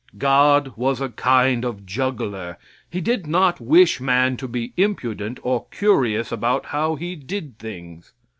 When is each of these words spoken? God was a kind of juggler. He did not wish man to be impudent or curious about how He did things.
God 0.17 0.73
was 0.77 0.99
a 0.99 1.09
kind 1.09 1.63
of 1.63 1.85
juggler. 1.85 2.57
He 2.89 3.01
did 3.01 3.27
not 3.27 3.59
wish 3.61 3.99
man 4.01 4.35
to 4.37 4.47
be 4.47 4.73
impudent 4.75 5.39
or 5.43 5.67
curious 5.69 6.31
about 6.31 6.65
how 6.73 6.95
He 6.95 7.15
did 7.15 7.59
things. 7.59 8.11